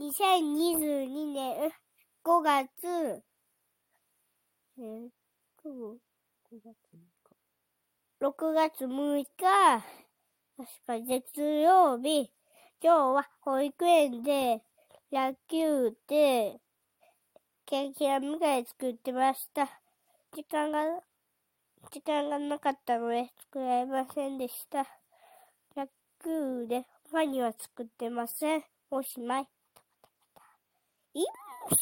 [0.00, 1.70] 2022年
[2.24, 3.22] 5月、
[4.78, 5.10] えー、
[5.62, 5.98] 9
[8.22, 9.26] 6月6日、
[10.56, 12.30] 確か月曜日、
[12.82, 14.62] 今日は保育園で
[15.12, 16.58] 野球で
[17.66, 19.68] ケーキや向かい作ってました。
[20.32, 21.02] 時間が、
[21.90, 24.86] 時間がなかったので作られませんでした。
[25.76, 25.86] 野
[26.24, 28.64] 球で他には作ってません。
[28.90, 29.59] おしまい。
[31.12, 31.24] いっ
[31.68, 31.76] そ